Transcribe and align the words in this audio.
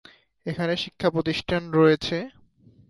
এখানে 0.45 0.73
শিক্ষা 0.75 1.09
প্রতিষ্ঠান 1.09 1.61
রয়েছেঃ 1.71 2.23